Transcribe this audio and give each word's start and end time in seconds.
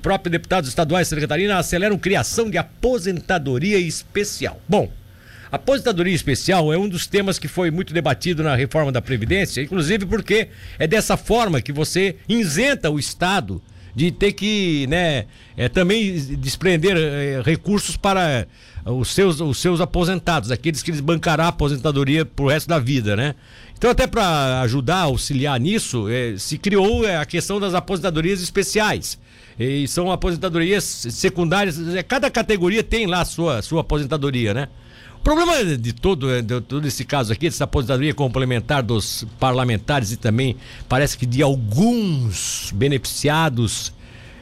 próprio 0.00 0.30
deputado 0.30 0.66
estadual 0.66 1.00
de 1.00 1.08
Santa 1.08 1.22
Catarina 1.22 1.58
aceleram 1.58 1.98
criação 1.98 2.50
de 2.50 2.58
aposentadoria 2.58 3.78
especial. 3.78 4.60
Bom, 4.68 4.90
aposentadoria 5.52 6.14
especial 6.14 6.72
é 6.72 6.78
um 6.78 6.88
dos 6.88 7.06
temas 7.06 7.38
que 7.38 7.48
foi 7.48 7.70
muito 7.70 7.94
debatido 7.94 8.42
na 8.42 8.54
reforma 8.54 8.90
da 8.90 9.02
Previdência, 9.02 9.62
inclusive 9.62 10.06
porque 10.06 10.48
é 10.78 10.86
dessa 10.86 11.16
forma 11.16 11.60
que 11.60 11.72
você 11.72 12.16
isenta 12.28 12.90
o 12.90 12.98
Estado 12.98 13.62
de 14.00 14.10
ter 14.10 14.32
que, 14.32 14.86
né, 14.88 15.26
é, 15.54 15.68
também 15.68 16.14
desprender 16.38 16.96
é, 16.96 17.42
recursos 17.44 17.98
para 17.98 18.46
os 18.86 19.12
seus, 19.12 19.42
os 19.42 19.58
seus 19.58 19.78
aposentados, 19.78 20.50
aqueles 20.50 20.82
que 20.82 20.90
eles 20.90 21.02
bancará 21.02 21.44
a 21.44 21.48
aposentadoria 21.48 22.24
pro 22.24 22.46
resto 22.46 22.66
da 22.66 22.78
vida, 22.78 23.14
né? 23.14 23.34
Então, 23.76 23.90
até 23.90 24.06
para 24.06 24.62
ajudar, 24.62 25.00
auxiliar 25.00 25.60
nisso, 25.60 26.08
é, 26.08 26.34
se 26.38 26.56
criou 26.56 27.06
é, 27.06 27.18
a 27.18 27.26
questão 27.26 27.60
das 27.60 27.74
aposentadorias 27.74 28.40
especiais. 28.40 29.18
E 29.58 29.86
são 29.86 30.10
aposentadorias 30.10 30.82
secundárias, 30.84 31.78
é, 31.94 32.02
cada 32.02 32.30
categoria 32.30 32.82
tem 32.82 33.06
lá 33.06 33.20
a 33.20 33.26
sua, 33.26 33.60
sua 33.60 33.82
aposentadoria, 33.82 34.54
né? 34.54 34.68
O 35.20 35.22
problema 35.22 35.76
de 35.76 35.92
todo, 35.92 36.40
de 36.40 36.60
todo 36.62 36.88
esse 36.88 37.04
caso 37.04 37.30
aqui, 37.30 37.50
dessa 37.50 37.64
aposentadoria 37.64 38.14
complementar 38.14 38.82
dos 38.82 39.26
parlamentares 39.38 40.12
e 40.12 40.16
também 40.16 40.56
parece 40.88 41.16
que 41.18 41.26
de 41.26 41.42
alguns 41.42 42.72
beneficiados 42.74 43.92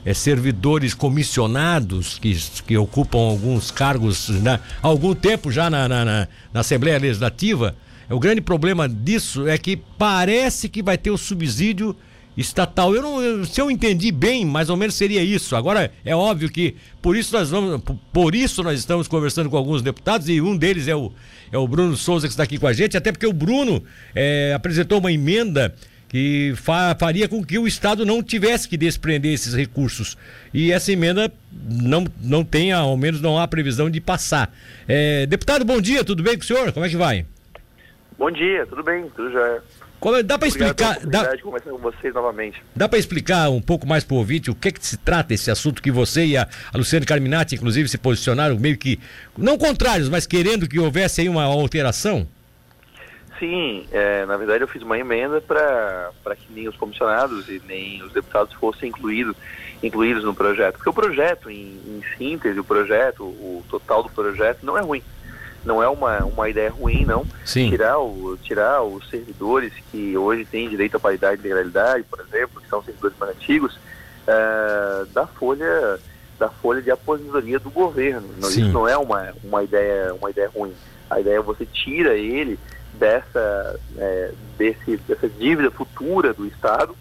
é, 0.05 0.15
servidores 0.15 0.95
comissionados 0.95 2.21
que, 2.21 2.33
que 2.65 2.77
ocupam 2.79 3.19
alguns 3.19 3.73
cargos 3.73 4.29
né, 4.29 4.61
há 4.81 4.87
algum 4.87 5.17
tempo 5.17 5.51
já 5.51 5.69
na, 5.69 5.89
na, 5.89 6.05
na, 6.05 6.29
na 6.53 6.61
Assembleia 6.61 6.97
Legislativa. 6.97 7.75
O 8.09 8.21
grande 8.21 8.41
problema 8.41 8.89
disso 8.89 9.49
é 9.49 9.59
que 9.59 9.77
parece 9.77 10.69
que 10.69 10.81
vai 10.81 10.97
ter 10.97 11.11
o 11.11 11.19
subsídio 11.19 11.95
estatal. 12.39 12.95
Eu 12.95 13.03
não, 13.03 13.23
eu, 13.23 13.45
se 13.45 13.61
eu 13.61 13.71
entendi 13.71 14.13
bem, 14.13 14.47
mais 14.47 14.71
ou 14.71 14.77
menos 14.77 14.95
seria 14.95 15.23
isso. 15.23 15.57
Agora 15.57 15.91
é 16.05 16.15
óbvio 16.15 16.49
que 16.49 16.77
por 17.03 17.17
isso 17.17 17.37
nós 17.37 17.51
vamos, 17.51 17.83
por 18.13 18.35
isso 18.35 18.63
nós 18.63 18.79
estamos 18.79 19.09
conversando 19.09 19.51
com 19.51 19.57
alguns 19.57 19.83
deputados 19.83 20.29
e 20.29 20.41
um 20.41 20.57
deles 20.57 20.87
é 20.87 20.95
o 20.95 21.13
é 21.51 21.59
o 21.59 21.67
Bruno 21.67 21.97
Souza 21.97 22.27
que 22.27 22.33
está 22.33 22.43
aqui 22.43 22.59
com 22.59 22.67
a 22.67 22.73
gente, 22.73 22.97
até 22.97 23.11
porque 23.11 23.27
o 23.27 23.33
Bruno 23.33 23.83
é, 24.15 24.53
apresentou 24.55 24.99
uma 24.99 25.11
emenda 25.11 25.75
que 26.09 26.53
fa 26.57 26.95
faria 26.99 27.27
com 27.27 27.45
que 27.45 27.59
o 27.59 27.67
Estado 27.67 28.05
não 28.07 28.23
tivesse 28.23 28.69
que 28.69 28.77
desprender 28.77 29.33
esses 29.33 29.55
recursos. 29.55 30.17
E 30.55 30.71
essa 30.71 30.93
emenda 30.93 31.33
não, 31.53 32.07
não 32.23 32.45
tem, 32.45 32.73
ao 32.73 32.97
menos 32.97 33.21
não 33.21 33.39
há 33.39 33.49
previsão 33.49 33.91
de 33.91 34.01
passar. 34.01 34.55
É, 34.87 35.27
deputado, 35.27 35.65
bom 35.65 35.81
dia, 35.81 36.05
tudo 36.05 36.23
bem 36.23 36.37
com 36.37 36.43
o 36.43 36.47
senhor? 36.47 36.73
Como 36.73 36.87
é 36.87 36.89
que 36.89 36.97
vai? 36.97 37.27
Bom 38.19 38.31
dia, 38.31 38.67
tudo 38.67 38.83
bem, 38.83 39.09
tudo 39.15 39.33
já. 39.33 39.61
Como, 40.01 40.23
dá 40.23 40.39
para 40.39 40.49
explicar. 40.49 41.01
Dá, 41.01 41.37
conversar 41.39 41.71
com 41.71 41.79
vocês 41.79 42.15
novamente. 42.15 42.63
Dá 42.75 42.89
para 42.89 42.99
explicar 42.99 43.51
um 43.51 43.61
pouco 43.61 43.87
mais 43.87 44.05
para 44.05 44.15
o 44.15 44.19
ouvinte 44.19 44.51
o 44.51 44.55
que, 44.55 44.69
é 44.69 44.71
que 44.71 44.85
se 44.85 44.97
trata 44.97 45.35
esse 45.35 45.51
assunto 45.51 45.83
que 45.83 45.91
você 45.91 46.25
e 46.25 46.37
a, 46.37 46.49
a 46.73 46.79
Luciane 46.79 47.05
Carminati, 47.05 47.57
inclusive, 47.57 47.89
se 47.89 47.99
posicionaram 47.99 48.57
meio 48.59 48.79
que. 48.79 49.01
Não 49.37 49.59
contrários, 49.59 50.09
mas 50.09 50.27
querendo 50.27 50.69
que 50.69 50.79
houvesse 50.79 51.23
aí 51.23 51.29
uma 51.29 51.45
alteração? 51.45 52.27
Sim, 53.39 53.87
é, 53.93 54.27
na 54.27 54.37
verdade 54.37 54.65
eu 54.65 54.69
fiz 54.69 54.83
uma 54.83 54.99
emenda 54.99 55.41
para 55.41 56.11
que 56.37 56.53
nem 56.53 56.69
os 56.69 56.77
comissionados 56.77 57.49
e 57.49 57.63
nem 57.67 58.03
os 58.03 58.13
deputados 58.13 58.53
fossem 58.55 58.89
incluídos, 58.89 59.37
incluídos 59.81 60.25
no 60.25 60.35
projeto. 60.35 60.75
Porque 60.75 60.91
o 60.91 60.93
projeto, 60.93 61.49
em, 61.49 61.79
em 61.87 62.03
síntese, 62.17 62.59
o 62.59 62.65
projeto, 62.65 63.23
o 63.23 63.65
total 63.69 64.03
do 64.03 64.11
projeto, 64.11 64.65
não 64.65 64.77
é 64.77 64.81
ruim 64.81 65.03
não 65.65 65.83
é 65.83 65.89
uma, 65.89 66.25
uma 66.25 66.49
ideia 66.49 66.71
ruim, 66.71 67.05
não. 67.05 67.27
Sim. 67.45 67.71
Tirar, 67.71 67.99
o, 67.99 68.39
tirar 68.43 68.83
os 68.83 69.09
servidores 69.09 69.73
que 69.91 70.17
hoje 70.17 70.45
têm 70.45 70.69
direito 70.69 70.97
à 70.97 71.01
paridade 71.01 71.41
e 71.41 71.45
legalidade, 71.45 72.05
por 72.05 72.21
exemplo, 72.21 72.61
que 72.61 72.69
são 72.69 72.83
servidores 72.83 73.17
mais 73.19 73.37
antigos, 73.37 73.75
uh, 73.75 75.07
da 75.13 75.27
folha 75.27 75.99
da 76.39 76.49
folha 76.49 76.81
de 76.81 76.91
aposentadoria 76.91 77.59
do 77.59 77.69
governo. 77.69 78.29
Não, 78.39 78.49
isso 78.49 78.69
não 78.69 78.89
é 78.89 78.97
uma, 78.97 79.35
uma, 79.43 79.65
ideia, 79.65 80.15
uma 80.15 80.31
ideia 80.31 80.49
ruim. 80.49 80.73
A 81.11 81.21
ideia 81.21 81.39
é 81.39 81.43
você 81.43 81.67
tira 81.67 82.15
ele 82.15 82.59
dessa, 82.95 83.79
é, 83.97 84.33
desse, 84.57 84.97
dessa 84.99 85.29
dívida 85.29 85.71
futura 85.71 86.33
do 86.33 86.47
Estado 86.47 86.95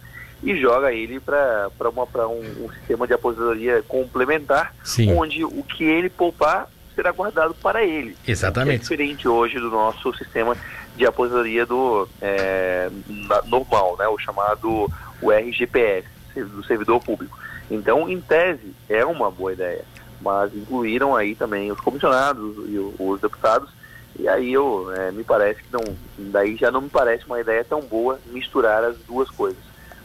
e 0.43 0.55
joga 0.59 0.91
ele 0.91 1.19
para 1.19 1.69
um, 1.89 2.65
um 2.65 2.71
sistema 2.73 3.07
de 3.07 3.13
aposentadoria 3.13 3.83
complementar, 3.87 4.73
Sim. 4.83 5.13
onde 5.13 5.43
o 5.43 5.63
que 5.63 5.83
ele 5.83 6.09
poupar 6.09 6.67
será 7.07 7.11
guardado 7.11 7.53
para 7.55 7.83
ele. 7.83 8.15
Exatamente. 8.27 8.75
É 8.75 8.77
diferente 8.79 9.27
hoje 9.27 9.59
do 9.59 9.69
nosso 9.69 10.13
sistema 10.15 10.55
de 10.95 11.05
aposentadoria 11.05 11.65
do 11.65 12.07
é, 12.21 12.89
normal, 13.45 13.95
né, 13.97 14.07
o 14.07 14.17
chamado 14.17 14.91
o 15.21 15.31
RGPS, 15.31 16.07
do 16.35 16.63
servidor 16.63 17.03
público. 17.03 17.37
Então, 17.69 18.09
em 18.09 18.19
tese, 18.19 18.73
é 18.89 19.05
uma 19.05 19.29
boa 19.29 19.53
ideia, 19.53 19.83
mas 20.21 20.53
incluíram 20.55 21.15
aí 21.15 21.35
também 21.35 21.71
os 21.71 21.79
comissionados 21.79 22.55
e 22.69 22.77
os 22.99 23.21
deputados, 23.21 23.69
e 24.17 24.27
aí 24.27 24.53
eu 24.53 24.91
é, 24.93 25.11
me 25.11 25.23
parece 25.23 25.61
que 25.61 25.71
não, 25.71 25.83
daí 26.17 26.55
já 26.55 26.71
não 26.71 26.81
me 26.81 26.89
parece 26.89 27.25
uma 27.25 27.39
ideia 27.39 27.63
tão 27.63 27.81
boa 27.81 28.19
misturar 28.27 28.83
as 28.83 28.97
duas 28.99 29.29
coisas. 29.29 29.61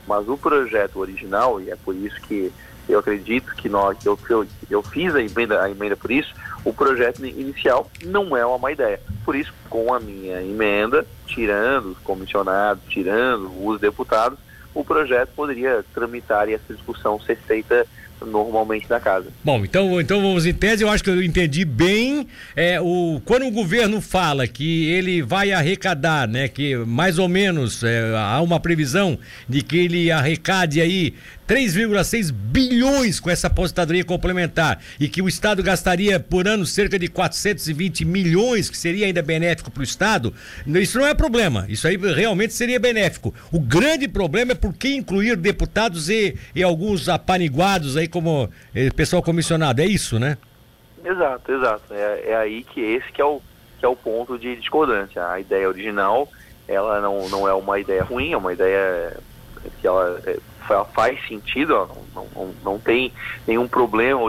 Mas 0.06 0.28
o 0.28 0.36
projeto 0.36 0.98
original, 0.98 1.60
e 1.60 1.70
é 1.70 1.76
por 1.76 1.94
isso 1.94 2.20
que 2.22 2.52
eu 2.88 2.98
acredito 2.98 3.54
que 3.54 3.68
nós, 3.68 3.96
eu, 4.04 4.18
eu, 4.28 4.46
eu 4.68 4.82
fiz 4.82 5.14
a 5.14 5.22
emenda, 5.22 5.62
a 5.62 5.70
emenda 5.70 5.96
por 5.96 6.10
isso, 6.10 6.34
o 6.64 6.72
projeto 6.72 7.24
inicial 7.24 7.90
não 8.04 8.36
é 8.36 8.44
uma 8.44 8.58
má 8.58 8.72
ideia. 8.72 9.00
Por 9.24 9.34
isso, 9.34 9.52
com 9.68 9.92
a 9.92 10.00
minha 10.00 10.42
emenda, 10.42 11.04
tirando 11.26 11.86
os 11.92 11.98
comissionados, 11.98 12.84
tirando 12.88 13.50
os 13.66 13.80
deputados, 13.80 14.38
o 14.74 14.84
projeto 14.84 15.30
poderia 15.34 15.84
tramitar 15.92 16.48
e 16.48 16.54
essa 16.54 16.72
discussão 16.72 17.20
ser 17.20 17.36
feita 17.36 17.86
normalmente 18.25 18.88
na 18.88 19.00
casa. 19.00 19.28
Bom, 19.44 19.65
então, 19.65 20.00
então 20.00 20.21
vamos 20.21 20.47
em 20.47 20.53
tese, 20.53 20.83
eu 20.83 20.88
acho 20.88 21.03
que 21.03 21.10
eu 21.10 21.22
entendi 21.22 21.65
bem. 21.65 22.27
É, 22.56 22.81
o, 22.81 23.21
quando 23.25 23.47
o 23.47 23.50
governo 23.50 24.00
fala 24.00 24.47
que 24.47 24.91
ele 24.91 25.22
vai 25.22 25.53
arrecadar, 25.53 26.28
né, 26.28 26.49
que 26.49 26.77
mais 26.77 27.19
ou 27.19 27.28
menos 27.28 27.83
é, 27.83 28.15
há 28.16 28.41
uma 28.41 28.60
previsão 28.60 29.19
de 29.49 29.62
que 29.62 29.77
ele 29.78 30.10
arrecade 30.10 30.81
aí 30.81 31.15
3,6 31.53 32.33
bilhões 32.33 33.21
com 33.21 33.28
essa 33.28 33.49
aposentadoria 33.49 34.03
complementar 34.05 34.81
e 34.99 35.06
que 35.06 35.21
o 35.21 35.28
Estado 35.28 35.62
gastaria 35.62 36.19
por 36.19 36.49
ano 36.49 36.65
cerca 36.65 36.99
de 36.99 37.09
420 37.09 38.06
milhões, 38.06 38.71
que 38.71 38.77
seria 38.78 39.04
ainda 39.04 39.21
benéfico 39.21 39.71
para 39.71 39.83
o 39.83 39.84
Estado, 39.84 40.33
isso 40.66 40.99
não 40.99 41.06
é 41.06 41.12
problema. 41.12 41.66
Isso 41.69 41.87
aí 41.87 41.97
realmente 41.97 42.54
seria 42.54 42.81
benéfico. 42.81 43.34
O 43.50 43.60
grande 43.60 44.09
problema 44.09 44.53
é 44.53 44.54
por 44.54 44.72
que 44.72 44.94
incluir 44.94 45.37
deputados 45.37 46.09
e, 46.09 46.37
e 46.54 46.62
alguns 46.62 47.09
apaniguados 47.09 47.97
aí 47.97 48.09
como 48.12 48.48
eh, 48.74 48.90
pessoal 48.90 49.22
comissionado. 49.22 49.80
É 49.80 49.86
isso, 49.86 50.18
né? 50.18 50.36
Exato, 51.04 51.52
exato. 51.52 51.92
É, 51.92 52.30
é 52.30 52.36
aí 52.36 52.62
que 52.62 52.80
esse 52.80 53.10
que 53.12 53.20
é, 53.20 53.24
o, 53.24 53.40
que 53.78 53.84
é 53.84 53.88
o 53.88 53.96
ponto 53.96 54.38
de 54.38 54.54
discordância. 54.56 55.26
A 55.26 55.40
ideia 55.40 55.68
original, 55.68 56.28
ela 56.68 57.00
não, 57.00 57.28
não 57.28 57.48
é 57.48 57.54
uma 57.54 57.78
ideia 57.78 58.04
ruim, 58.04 58.32
é 58.32 58.36
uma 58.36 58.52
ideia 58.52 59.16
que 59.80 59.86
ela 59.86 60.20
é, 60.26 60.38
faz 60.92 61.26
sentido, 61.26 61.88
não, 62.14 62.26
não, 62.34 62.54
não, 62.64 62.78
tem 62.78 63.12
nenhum 63.46 63.66
problema 63.66 64.20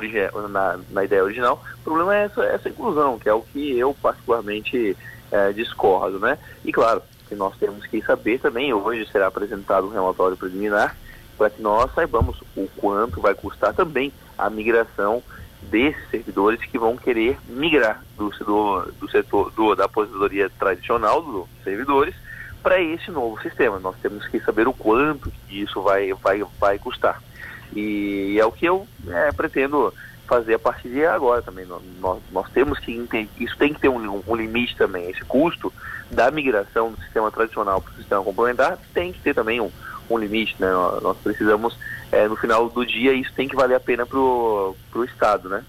na, 0.49 0.79
na 0.89 1.03
ideia 1.03 1.23
original. 1.23 1.63
O 1.81 1.83
problema 1.83 2.15
é 2.15 2.25
essa, 2.25 2.43
essa 2.45 2.69
inclusão, 2.69 3.19
que 3.19 3.29
é 3.29 3.33
o 3.33 3.41
que 3.41 3.77
eu 3.77 3.95
particularmente 4.01 4.97
é, 5.31 5.51
discordo, 5.51 6.19
né? 6.19 6.37
E 6.65 6.71
claro, 6.71 7.01
que 7.27 7.35
nós 7.35 7.55
temos 7.57 7.85
que 7.87 8.01
saber 8.01 8.39
também, 8.39 8.73
hoje 8.73 9.07
será 9.11 9.27
apresentado 9.27 9.87
um 9.87 9.91
relatório 9.91 10.37
preliminar, 10.37 10.95
para 11.37 11.49
que 11.49 11.61
nós 11.61 11.93
saibamos 11.93 12.41
o 12.55 12.67
quanto 12.77 13.21
vai 13.21 13.33
custar 13.33 13.73
também 13.73 14.11
a 14.37 14.49
migração 14.49 15.21
desses 15.63 16.09
servidores 16.09 16.59
que 16.65 16.77
vão 16.77 16.97
querer 16.97 17.37
migrar 17.47 18.03
do, 18.17 18.29
do, 18.29 18.91
do 18.99 19.09
setor 19.09 19.51
do, 19.51 19.75
da 19.75 19.85
aposentadoria 19.85 20.49
tradicional 20.49 21.21
dos 21.21 21.47
servidores 21.63 22.15
para 22.61 22.81
esse 22.81 23.11
novo 23.11 23.39
sistema. 23.41 23.79
Nós 23.79 23.95
temos 24.01 24.25
que 24.27 24.39
saber 24.39 24.67
o 24.67 24.73
quanto 24.73 25.31
isso 25.49 25.81
vai, 25.81 26.13
vai, 26.13 26.43
vai 26.59 26.79
custar. 26.79 27.21
E, 27.75 28.37
é 28.39 28.45
o 28.45 28.51
que 28.51 28.65
eu 28.65 28.87
é, 29.07 29.31
pretendo 29.31 29.93
fazer 30.25 30.53
a 30.53 30.59
partir 30.59 30.89
de 30.89 31.05
agora 31.05 31.41
também. 31.41 31.65
Nós, 31.65 32.21
nós 32.31 32.49
temos 32.51 32.79
que 32.79 32.93
entender, 32.93 33.29
isso 33.37 33.57
tem 33.57 33.73
que 33.73 33.81
ter 33.81 33.89
um, 33.89 34.23
um, 34.25 34.35
limite 34.35 34.75
também. 34.77 35.09
Esse 35.09 35.23
custo 35.25 35.71
da 36.09 36.31
migração 36.31 36.91
do 36.91 37.01
sistema 37.01 37.29
tradicional 37.29 37.81
para 37.81 37.91
o 37.91 37.95
sistema 37.95 38.23
complementar 38.23 38.77
tem 38.93 39.11
que 39.11 39.19
ter 39.19 39.33
também 39.33 39.59
um, 39.59 39.71
um 40.15 40.19
limite, 40.19 40.55
né? 40.59 40.67
Nós 41.01 41.17
precisamos, 41.17 41.77
é, 42.11 42.27
no 42.27 42.35
final 42.35 42.69
do 42.69 42.85
dia, 42.85 43.13
isso 43.13 43.31
tem 43.33 43.47
que 43.47 43.55
valer 43.55 43.75
a 43.75 43.79
pena 43.79 44.05
para 44.05 44.19
o 44.19 44.75
Estado, 45.05 45.49
né? 45.49 45.63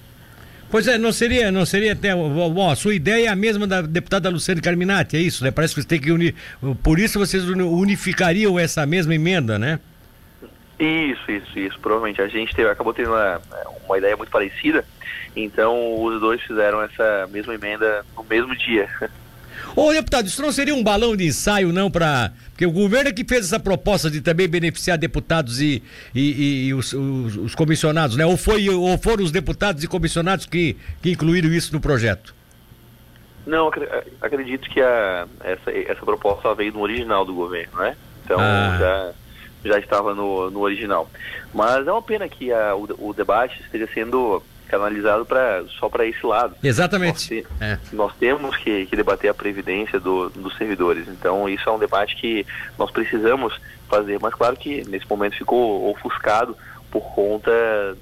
Pois 0.70 0.88
é, 0.88 0.98
não 0.98 1.12
seria, 1.12 1.52
não 1.52 1.64
seria 1.64 1.92
até. 1.92 2.14
Bom, 2.14 2.70
a 2.70 2.74
sua 2.74 2.94
ideia 2.94 3.26
é 3.26 3.28
a 3.28 3.36
mesma 3.36 3.66
da 3.66 3.80
deputada 3.82 4.28
Luciane 4.28 4.60
Carminati, 4.60 5.16
é 5.16 5.20
isso, 5.20 5.44
né? 5.44 5.50
Parece 5.50 5.74
que 5.74 5.82
você 5.82 5.86
tem 5.86 6.00
que 6.00 6.10
unir. 6.10 6.34
Por 6.82 6.98
isso 6.98 7.18
vocês 7.18 7.44
unificariam 7.44 8.58
essa 8.58 8.84
mesma 8.84 9.14
emenda, 9.14 9.58
né? 9.58 9.78
Isso, 10.78 11.30
isso, 11.30 11.58
isso. 11.58 11.78
Provavelmente. 11.80 12.20
A 12.20 12.26
gente 12.26 12.54
teve, 12.54 12.68
acabou 12.68 12.92
tendo 12.92 13.10
uma, 13.10 13.40
uma 13.86 13.98
ideia 13.98 14.16
muito 14.16 14.30
parecida, 14.30 14.84
então 15.36 16.02
os 16.02 16.20
dois 16.20 16.42
fizeram 16.42 16.82
essa 16.82 17.28
mesma 17.30 17.54
emenda 17.54 18.04
no 18.16 18.24
mesmo 18.24 18.56
dia. 18.56 18.88
Ô, 19.76 19.92
deputado, 19.92 20.26
isso 20.26 20.40
não 20.40 20.52
seria 20.52 20.74
um 20.74 20.82
balão 20.82 21.16
de 21.16 21.26
ensaio, 21.26 21.72
não, 21.72 21.90
para. 21.90 22.32
Porque 22.50 22.64
o 22.64 22.70
governo 22.70 23.10
é 23.10 23.12
que 23.12 23.24
fez 23.24 23.46
essa 23.46 23.58
proposta 23.58 24.08
de 24.08 24.20
também 24.20 24.48
beneficiar 24.48 24.96
deputados 24.96 25.60
e, 25.60 25.82
e, 26.14 26.68
e 26.68 26.74
os, 26.74 26.92
os, 26.92 27.36
os, 27.36 27.54
comissionados, 27.54 28.16
né? 28.16 28.24
Ou, 28.24 28.36
foi, 28.36 28.68
ou 28.68 28.96
foram 28.98 29.24
os 29.24 29.32
deputados 29.32 29.82
e 29.82 29.88
comissionados 29.88 30.46
que, 30.46 30.76
que 31.02 31.10
incluíram 31.10 31.48
isso 31.50 31.72
no 31.72 31.80
projeto? 31.80 32.34
Não, 33.44 33.70
acredito 34.20 34.70
que 34.70 34.80
a, 34.80 35.26
essa, 35.42 35.70
essa 35.72 36.04
proposta 36.04 36.54
veio 36.54 36.72
do 36.72 36.80
original 36.80 37.24
do 37.24 37.34
governo, 37.34 37.76
né? 37.78 37.96
Então 38.24 38.38
ah. 38.38 38.76
já, 38.78 39.72
já 39.72 39.78
estava 39.80 40.14
no, 40.14 40.50
no 40.50 40.60
original. 40.60 41.10
Mas 41.52 41.86
é 41.86 41.90
uma 41.92 42.02
pena 42.02 42.28
que 42.28 42.52
a, 42.52 42.76
o, 42.76 43.08
o 43.08 43.12
debate 43.12 43.60
esteja 43.60 43.88
sendo 43.92 44.40
canalizado 44.74 45.24
pra, 45.24 45.62
só 45.78 45.88
para 45.88 46.06
esse 46.06 46.24
lado. 46.26 46.54
Exatamente. 46.62 47.46
Nós, 47.60 47.60
é. 47.60 47.78
nós 47.92 48.12
temos 48.18 48.56
que, 48.56 48.86
que, 48.86 48.96
debater 48.96 49.30
a 49.30 49.34
previdência 49.34 50.00
do, 50.00 50.28
dos 50.30 50.56
servidores. 50.56 51.06
Então, 51.08 51.48
isso 51.48 51.68
é 51.68 51.72
um 51.72 51.78
debate 51.78 52.16
que 52.16 52.44
nós 52.78 52.90
precisamos 52.90 53.58
fazer. 53.88 54.18
Mas, 54.20 54.34
claro 54.34 54.56
que 54.56 54.86
nesse 54.88 55.08
momento 55.08 55.36
ficou 55.36 55.90
ofuscado 55.90 56.56
por 56.94 57.12
conta 57.12 57.50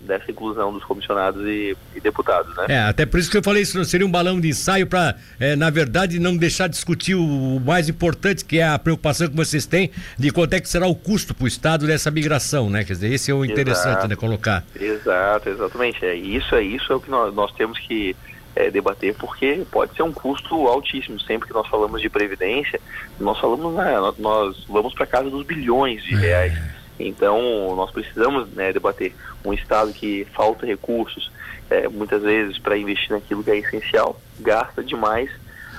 dessa 0.00 0.30
inclusão 0.30 0.70
dos 0.70 0.84
comissionados 0.84 1.42
e, 1.46 1.74
e, 1.96 2.00
deputados, 2.00 2.54
né? 2.56 2.66
É, 2.68 2.78
até 2.80 3.06
por 3.06 3.18
isso 3.18 3.30
que 3.30 3.38
eu 3.38 3.42
falei 3.42 3.62
isso 3.62 3.82
seria 3.86 4.06
um 4.06 4.10
balão 4.10 4.38
de 4.38 4.48
ensaio 4.48 4.86
para, 4.86 5.16
é, 5.40 5.56
na 5.56 5.70
verdade, 5.70 6.18
não 6.18 6.36
deixar 6.36 6.66
de 6.66 6.74
discutir 6.74 7.14
o 7.14 7.58
mais 7.64 7.88
importante, 7.88 8.44
que 8.44 8.58
é 8.58 8.68
a 8.68 8.78
preocupação 8.78 9.30
que 9.30 9.34
vocês 9.34 9.64
têm 9.64 9.90
de 10.18 10.30
quanto 10.30 10.52
é 10.52 10.60
que 10.60 10.68
será 10.68 10.86
o 10.86 10.94
custo 10.94 11.34
para 11.34 11.44
o 11.46 11.48
Estado 11.48 11.86
dessa 11.86 12.10
migração, 12.10 12.68
né? 12.68 12.84
Quer 12.84 12.92
dizer, 12.92 13.14
esse 13.14 13.30
é 13.30 13.34
o 13.34 13.46
interessante, 13.46 13.92
exato, 13.92 14.08
né, 14.08 14.14
colocar. 14.14 14.62
Exato, 14.78 15.48
exatamente. 15.48 16.04
É 16.04 16.14
isso, 16.14 16.54
é 16.54 16.62
isso 16.62 16.92
é 16.92 16.96
o 16.96 17.00
que 17.00 17.10
nós, 17.10 17.34
nós 17.34 17.50
temos 17.52 17.78
que 17.78 18.14
é, 18.54 18.70
debater, 18.70 19.14
porque 19.14 19.62
pode 19.70 19.96
ser 19.96 20.02
um 20.02 20.12
custo 20.12 20.68
altíssimo. 20.68 21.18
Sempre 21.20 21.48
que 21.48 21.54
nós 21.54 21.66
falamos 21.66 22.02
de 22.02 22.10
previdência, 22.10 22.78
nós 23.18 23.40
falamos, 23.40 23.74
né, 23.74 23.94
nós 24.18 24.66
vamos 24.68 24.92
para 24.92 25.06
casa 25.06 25.30
dos 25.30 25.46
bilhões 25.46 26.04
de 26.04 26.14
é. 26.14 26.18
reais. 26.18 26.52
É. 26.52 26.81
Então, 26.98 27.74
nós 27.74 27.90
precisamos 27.90 28.48
né, 28.50 28.72
debater 28.72 29.14
um 29.44 29.52
Estado 29.52 29.92
que 29.92 30.26
falta 30.32 30.66
recursos, 30.66 31.30
é, 31.70 31.88
muitas 31.88 32.22
vezes, 32.22 32.58
para 32.58 32.76
investir 32.76 33.10
naquilo 33.10 33.42
que 33.42 33.50
é 33.50 33.56
essencial, 33.56 34.20
gasta 34.40 34.82
demais, 34.84 35.30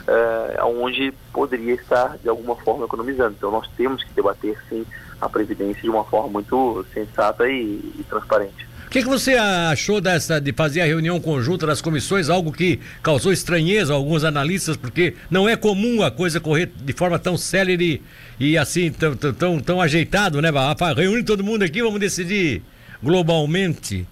é, 0.08 0.64
onde 0.64 1.14
poderia 1.32 1.76
estar, 1.76 2.18
de 2.18 2.28
alguma 2.28 2.56
forma, 2.56 2.86
economizando. 2.86 3.36
Então, 3.38 3.52
nós 3.52 3.68
temos 3.78 4.04
que 4.04 4.14
debater, 4.14 4.58
sim, 4.68 4.86
a 5.22 5.30
Previdência 5.30 5.82
de 5.82 5.90
uma 5.90 6.04
forma 6.04 6.30
muito 6.30 6.86
sensata 6.94 7.48
e, 7.48 7.94
e 8.00 8.06
transparente 8.10 8.73
que, 8.94 9.02
que 9.02 9.10
você 9.10 9.34
achou 9.34 10.00
dessa 10.00 10.40
de 10.40 10.54
fazer 10.54 10.82
a 10.82 10.86
reunião 10.86 11.20
conjunta 11.20 11.66
das 11.66 11.82
comissões, 11.82 12.30
algo 12.30 12.52
que 12.52 12.80
causou 13.02 13.34
estranheza 13.34 13.92
a 13.92 13.96
alguns 13.96 14.24
analistas, 14.24 14.78
porque 14.78 15.16
não 15.32 15.50
é 15.50 15.56
comum 15.56 16.04
a 16.04 16.12
coisa 16.12 16.40
correr 16.40 16.72
de 16.76 16.94
forma 16.94 17.18
tão 17.18 17.36
célere 17.36 18.04
e 18.40 18.56
assim, 18.56 18.92
tão, 18.92 19.16
tão, 19.16 19.60
tão, 19.60 19.82
ajeitado, 19.82 20.40
né? 20.44 20.50
Reúne 20.96 21.24
todo 21.24 21.44
mundo 21.44 21.64
aqui, 21.64 21.82
vamos 21.82 22.00
decidir 22.00 22.62
globalmente. 23.02 24.08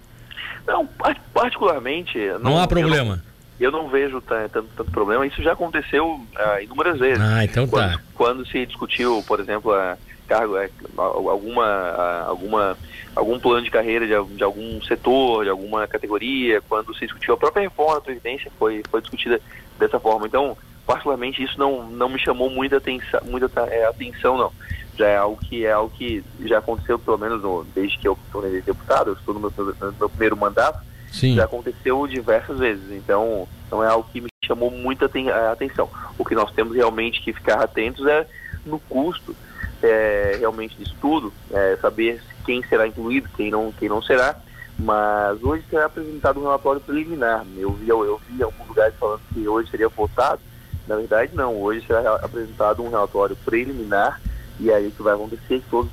Não, 0.66 0.88
particularmente. 1.32 2.18
Não, 2.18 2.40
não 2.40 2.58
há 2.58 2.66
problema. 2.66 3.22
Eu 3.62 3.70
não, 3.70 3.88
vejo 3.88 4.20
tanto, 4.20 4.62
tanto, 4.76 4.90
problema. 4.90 5.26
Isso 5.26 5.42
já 5.42 5.52
aconteceu 5.52 6.20
ah, 6.34 6.60
inúmeras 6.60 6.98
vezes. 6.98 7.22
Ah, 7.22 7.44
então 7.44 7.66
tá. 7.66 7.70
Quando, 7.70 8.00
quando 8.14 8.46
se 8.46 8.66
discutiu, 8.66 9.22
por 9.26 9.38
exemplo, 9.38 9.72
a 9.72 9.96
cargo, 10.26 10.56
é, 10.56 10.68
alguma, 10.96 12.24
alguma, 12.26 12.76
algum 13.14 13.38
plano 13.38 13.62
de 13.62 13.70
carreira 13.70 14.06
de, 14.06 14.34
de, 14.36 14.42
algum 14.42 14.82
setor, 14.82 15.44
de 15.44 15.50
alguma 15.50 15.86
categoria, 15.86 16.60
quando 16.68 16.94
se 16.94 17.06
discutiu 17.06 17.34
a 17.34 17.36
própria 17.36 17.62
reforma 17.62 17.96
da 17.96 18.00
Previdência, 18.00 18.50
foi, 18.58 18.82
foi 18.90 19.00
discutida 19.00 19.40
dessa 19.78 20.00
forma. 20.00 20.26
Então, 20.26 20.56
particularmente, 20.86 21.42
isso 21.42 21.58
não, 21.58 21.86
não 21.88 22.08
me 22.08 22.18
chamou 22.18 22.50
muita 22.50 22.78
atenção, 22.78 23.20
muita 23.24 23.60
é, 23.66 23.84
atenção, 23.86 24.36
não. 24.36 24.52
Já 24.98 25.06
é 25.06 25.16
algo 25.16 25.38
que 25.40 25.64
é 25.64 25.72
algo 25.72 25.94
que 25.96 26.22
já 26.40 26.58
aconteceu, 26.58 26.98
pelo 26.98 27.18
menos 27.18 27.42
no, 27.42 27.64
desde 27.74 27.98
que 27.98 28.08
eu 28.08 28.18
sou 28.30 28.42
deputado, 28.42 29.10
eu 29.10 29.14
estou 29.14 29.34
no 29.34 29.40
meu, 29.40 29.52
no 29.56 29.92
meu 29.98 30.08
primeiro 30.08 30.36
mandato, 30.36 30.80
Sim. 31.12 31.36
já 31.36 31.44
aconteceu 31.44 32.06
diversas 32.06 32.58
vezes. 32.58 32.90
Então, 32.90 33.46
não 33.70 33.84
é 33.84 33.86
algo 33.86 34.08
que 34.10 34.20
me 34.20 34.28
chamou 34.44 34.70
muita 34.70 35.06
atenção. 35.52 35.88
O 36.18 36.24
que 36.24 36.34
nós 36.34 36.50
temos 36.52 36.74
realmente 36.74 37.22
que 37.22 37.32
ficar 37.32 37.62
atentos 37.62 38.06
é 38.06 38.26
no 38.64 38.78
custo 38.78 39.36
é, 39.82 40.36
realmente 40.38 40.76
de 40.76 40.84
estudo, 40.84 41.32
é, 41.50 41.76
saber 41.80 42.22
quem 42.44 42.62
será 42.64 42.86
incluído, 42.86 43.28
quem 43.36 43.50
não, 43.50 43.72
quem 43.72 43.88
não 43.88 44.00
será, 44.00 44.36
mas 44.78 45.42
hoje 45.42 45.64
será 45.68 45.86
apresentado 45.86 46.40
um 46.40 46.44
relatório 46.44 46.80
preliminar. 46.80 47.44
Eu 47.56 47.72
vi, 47.72 47.88
eu, 47.88 48.20
vi 48.28 48.42
alguns 48.42 48.68
lugares 48.68 48.94
falando 48.98 49.20
que 49.32 49.46
hoje 49.46 49.70
seria 49.70 49.88
votado, 49.88 50.40
na 50.86 50.96
verdade 50.96 51.34
não, 51.34 51.60
hoje 51.60 51.86
será 51.86 52.16
apresentado 52.16 52.82
um 52.82 52.90
relatório 52.90 53.36
preliminar 53.44 54.20
e 54.58 54.72
aí 54.72 54.86
o 54.86 54.90
que 54.90 55.02
vai 55.02 55.14
acontecer 55.14 55.56
é 55.56 55.58
que 55.58 55.70
todos 55.70 55.90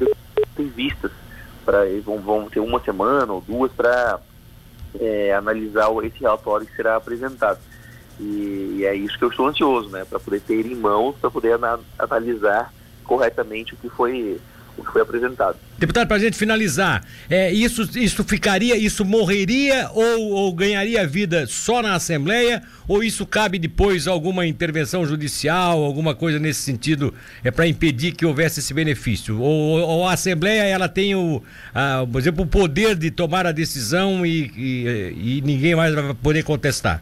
têm 0.56 0.68
vistas, 0.68 1.12
para 1.66 1.80
vão, 2.04 2.19
vão 2.19 2.50
ter 2.50 2.60
uma 2.60 2.80
semana 2.80 3.33
ou 3.33 3.42
duas 3.42 3.71
para 3.71 4.19
é, 5.00 5.33
analisar 5.33 5.89
esse 6.03 6.19
relatório 6.19 6.65
que 6.65 6.75
será 6.75 6.95
apresentado. 6.95 7.59
E, 8.19 8.77
e, 8.77 8.86
é 8.86 8.94
isso 8.95 9.18
que 9.18 9.24
eu 9.24 9.30
estou 9.30 9.47
ansioso, 9.47 9.89
né, 9.89 10.06
para 10.06 10.19
poder 10.19 10.41
ter 10.41 10.65
em 10.65 10.75
mãos, 10.75 11.15
para 11.19 11.31
poder 11.31 11.57
analisar 11.97 12.74
corretamente 13.03 13.74
o 13.74 13.77
que 13.77 13.89
foi 13.89 14.39
o 14.79 14.83
que 14.83 14.91
foi 14.91 15.01
apresentado. 15.01 15.57
Deputado, 15.77 16.07
para 16.07 16.17
a 16.17 16.19
gente 16.19 16.37
finalizar, 16.37 17.03
é, 17.29 17.51
isso, 17.51 17.83
isso 17.97 18.23
ficaria, 18.23 18.75
isso 18.75 19.05
morreria 19.05 19.89
ou, 19.93 20.31
ou, 20.31 20.53
ganharia 20.53 21.07
vida 21.07 21.45
só 21.47 21.81
na 21.81 21.93
Assembleia? 21.93 22.61
Ou 22.87 23.03
isso 23.03 23.25
cabe 23.25 23.59
depois 23.59 24.07
alguma 24.07 24.45
intervenção 24.45 25.05
judicial, 25.05 25.83
alguma 25.83 26.15
coisa 26.15 26.39
nesse 26.39 26.61
sentido, 26.61 27.13
é 27.43 27.51
para 27.51 27.67
impedir 27.67 28.13
que 28.13 28.25
houvesse 28.25 28.59
esse 28.59 28.73
benefício? 28.73 29.39
Ou, 29.39 29.79
ou 29.79 30.07
a 30.07 30.13
Assembleia 30.13 30.63
ela 30.63 30.89
tem 30.89 31.15
o, 31.15 31.41
a, 31.73 32.05
por 32.11 32.19
exemplo, 32.19 32.43
o 32.43 32.47
poder 32.47 32.95
de 32.95 33.11
tomar 33.11 33.45
a 33.45 33.51
decisão 33.51 34.25
e, 34.25 34.51
e, 34.57 35.37
e 35.37 35.41
ninguém 35.45 35.75
mais 35.75 35.93
vai 35.93 36.13
poder 36.13 36.43
contestar? 36.43 37.01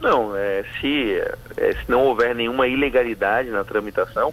Não, 0.00 0.36
é, 0.36 0.64
se, 0.80 1.20
é, 1.56 1.72
se 1.72 1.90
não 1.90 2.04
houver 2.04 2.34
nenhuma 2.34 2.66
ilegalidade 2.68 3.50
na 3.50 3.64
tramitação, 3.64 4.32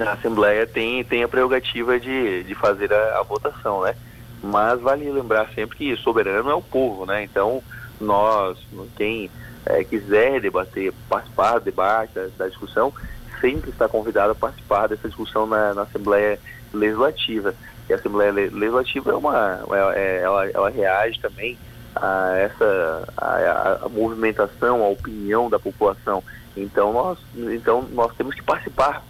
a 0.00 0.12
Assembleia 0.12 0.66
tem, 0.66 1.02
tem 1.04 1.22
a 1.22 1.28
prerrogativa 1.28 1.98
de, 1.98 2.42
de 2.44 2.54
fazer 2.54 2.92
a, 2.92 3.18
a, 3.18 3.22
votação, 3.22 3.82
né? 3.82 3.94
Mas 4.42 4.80
vale 4.80 5.10
lembrar 5.10 5.48
sempre 5.54 5.76
que 5.76 5.96
soberano 5.96 6.50
é 6.50 6.54
o 6.54 6.62
povo, 6.62 7.06
né? 7.06 7.22
Então, 7.22 7.62
nós, 8.00 8.58
quem 8.96 9.30
é, 9.64 9.82
quiser 9.84 10.40
debater, 10.40 10.92
participar 11.08 11.58
do 11.58 11.64
debate, 11.64 12.14
da, 12.14 12.26
da, 12.36 12.48
discussão, 12.48 12.92
sempre 13.40 13.70
está 13.70 13.88
convidado 13.88 14.32
a 14.32 14.34
participar 14.34 14.88
dessa 14.88 15.08
discussão 15.08 15.46
na, 15.46 15.74
na 15.74 15.82
Assembleia 15.82 16.38
Legislativa. 16.72 17.54
E 17.88 17.92
a 17.92 17.96
Assembleia 17.96 18.32
Legislativa 18.32 19.12
é 19.12 19.14
uma, 19.14 19.60
é, 19.94 19.98
é, 19.98 20.22
ela, 20.22 20.50
ela 20.50 20.70
reage 20.70 21.20
também 21.20 21.58
a 21.94 22.36
essa 22.36 23.08
a, 23.16 23.78
a, 23.84 23.88
movimentação, 23.88 24.84
a 24.84 24.88
opinião 24.88 25.48
da 25.48 25.58
população. 25.58 26.22
Então 26.56 26.92
nós, 26.92 27.18
então 27.34 27.82
nós 27.92 28.14
temos 28.16 28.34
que 28.34 28.42
participar 28.42 29.02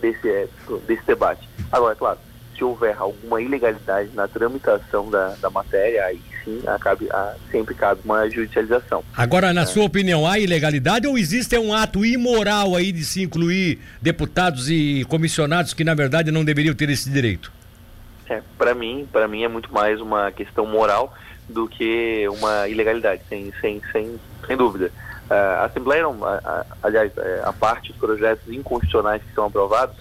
desse, 0.00 0.28
é, 0.28 0.48
desse 0.86 1.04
debate. 1.06 1.48
Agora, 1.70 1.94
claro, 1.94 2.18
se 2.56 2.64
houver 2.64 2.96
alguma 2.98 3.40
ilegalidade 3.40 4.10
na 4.14 4.28
tramitação 4.28 5.10
da, 5.10 5.34
da 5.40 5.48
matéria, 5.48 6.04
aí 6.04 6.20
sim 6.44 6.60
acabe, 6.66 7.08
a, 7.10 7.34
sempre 7.50 7.74
cabe 7.74 8.00
uma 8.04 8.28
judicialização. 8.28 9.02
Agora, 9.16 9.52
na 9.52 9.62
é. 9.62 9.66
sua 9.66 9.84
opinião, 9.84 10.26
há 10.26 10.38
ilegalidade 10.38 11.06
ou 11.06 11.16
existe 11.16 11.56
um 11.58 11.72
ato 11.72 12.04
imoral 12.04 12.76
aí 12.76 12.92
de 12.92 13.04
se 13.04 13.22
incluir 13.22 13.78
deputados 14.00 14.68
e 14.68 15.04
comissionados 15.08 15.72
que 15.72 15.84
na 15.84 15.94
verdade 15.94 16.30
não 16.30 16.44
deveriam 16.44 16.74
ter 16.74 16.90
esse 16.90 17.08
direito? 17.10 17.52
É, 18.28 18.42
para 18.56 18.74
mim, 18.74 19.08
para 19.10 19.26
mim 19.26 19.42
é 19.42 19.48
muito 19.48 19.72
mais 19.72 20.00
uma 20.00 20.30
questão 20.30 20.66
moral 20.66 21.14
do 21.48 21.66
que 21.66 22.28
uma 22.28 22.68
ilegalidade, 22.68 23.22
sem, 23.28 23.52
sem, 23.60 23.82
sem, 23.90 24.20
sem 24.46 24.56
dúvida. 24.56 24.92
É, 25.30 25.34
a 25.34 25.64
Assembleia, 25.66 26.04
a, 26.06 26.34
a, 26.44 26.66
aliás, 26.82 27.16
é, 27.16 27.42
a 27.44 27.52
parte 27.52 27.92
dos 27.92 28.00
projetos 28.00 28.52
inconstitucionais 28.52 29.22
que 29.22 29.32
são 29.32 29.46
aprovados, 29.46 29.96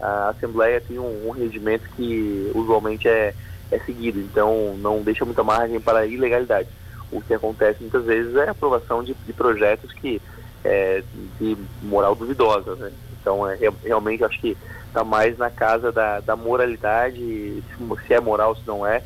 a 0.00 0.30
Assembleia 0.30 0.80
tem 0.80 0.98
um, 0.98 1.28
um 1.28 1.30
regimento 1.30 1.88
que 1.94 2.50
usualmente 2.52 3.08
é, 3.08 3.32
é 3.70 3.78
seguido, 3.78 4.18
então 4.18 4.76
não 4.78 5.00
deixa 5.00 5.24
muita 5.24 5.44
margem 5.44 5.80
para 5.80 6.04
ilegalidade. 6.04 6.68
O 7.12 7.20
que 7.20 7.32
acontece 7.32 7.80
muitas 7.80 8.04
vezes 8.04 8.34
é 8.34 8.48
a 8.48 8.50
aprovação 8.50 9.04
de, 9.04 9.14
de 9.14 9.32
projetos 9.32 9.92
que 9.92 10.20
é, 10.64 11.04
de 11.38 11.56
moral 11.82 12.16
duvidosa, 12.16 12.74
né? 12.74 12.90
Então, 13.20 13.48
é, 13.48 13.56
realmente, 13.84 14.24
acho 14.24 14.40
que 14.40 14.56
está 14.88 15.04
mais 15.04 15.38
na 15.38 15.50
casa 15.50 15.92
da, 15.92 16.18
da 16.18 16.34
moralidade, 16.34 17.20
se, 17.20 18.06
se, 18.06 18.14
é 18.14 18.20
moral, 18.20 18.56
se 18.56 18.66
não 18.66 18.84
é, 18.84 19.00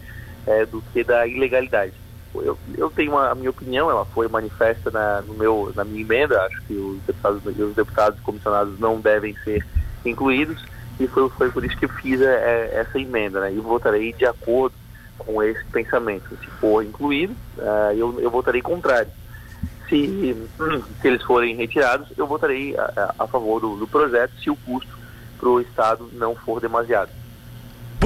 é, 0.47 0.64
do 0.64 0.83
que 0.92 1.04
da 1.04 1.26
ilegalidade 1.26 1.92
eu, 2.35 2.59
eu 2.76 2.90
tenho 2.90 3.12
uma, 3.12 3.30
a 3.30 3.35
minha 3.35 3.50
opinião, 3.50 3.90
ela 3.90 4.04
foi 4.04 4.28
manifesta 4.28 4.90
na, 4.90 5.23
no 5.23 5.35
meu, 5.35 5.73
na 5.75 5.85
minha 5.85 6.00
emenda, 6.00 6.42
acho 6.42 6.62
que 6.62 6.75
os 6.75 7.00
deputados, 7.02 7.47
os 7.47 7.75
deputados 7.75 8.21
comissionados 8.21 8.78
não 8.78 9.00
devem 9.00 9.35
ser 9.45 9.66
incluídos, 10.04 10.64
e 10.99 11.06
foi, 11.06 11.28
foi 11.30 11.50
por 11.50 11.64
isso 11.64 11.76
que 11.76 11.88
fiz 11.88 12.21
a, 12.23 12.25
é, 12.25 12.78
a, 12.78 12.80
essa 12.80 12.99
emenda, 12.99 13.40
né? 13.40 13.52
E 13.52 13.59
votarei 13.59 14.12
de 14.12 14.25
acordo 14.25 14.75
com 15.18 15.42
esse 15.42 15.64
pensamento. 15.66 16.28
Se 16.38 16.47
for 16.61 16.85
incluído, 16.85 17.35
uh, 17.59 17.92
eu, 17.95 18.21
eu 18.21 18.30
votarei 18.30 18.62
contrário. 18.62 19.11
se, 19.88 20.49
se 21.00 21.09
eles 21.09 21.23
forem 21.23 21.54
retirados, 21.56 22.09
eu 22.16 22.26
votarei 22.26 22.76
a, 22.76 23.14
a 23.18 23.26
favor 23.26 23.61
do, 23.61 23.76
do 23.76 23.87
projeto 23.87 24.33
se 24.42 24.50
o 24.50 24.56
custo 24.56 24.97
para 25.38 25.49
o 25.49 25.61
Estado 25.61 26.09
não 26.14 26.35
for 26.35 26.61
demasiado. 26.61 27.11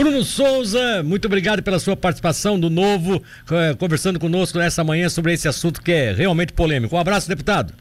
Bruno 0.00 0.24
Souza, 0.24 1.02
muito 1.02 1.26
obrigado 1.26 1.62
pela 1.62 1.78
sua 1.78 1.94
participação 1.94 2.58
do 2.58 2.70
Novo, 2.70 3.22
eh, 3.52 3.74
conversando 3.78 4.18
conosco 4.18 4.56
nessa 4.56 4.82
manhã 4.82 5.10
sobre 5.10 5.34
esse 5.34 5.46
assunto 5.46 5.82
que 5.82 5.92
é 5.92 6.10
realmente 6.10 6.54
polêmico. 6.54 6.96
Um 6.96 6.98
abraço, 6.98 7.28
deputado. 7.28 7.74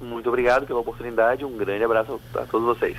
Muito 0.00 0.28
obrigado 0.28 0.66
pela 0.66 0.80
oportunidade, 0.80 1.44
um 1.44 1.56
grande 1.56 1.84
abraço 1.84 2.20
a 2.34 2.40
todos 2.40 2.66
vocês. 2.66 2.88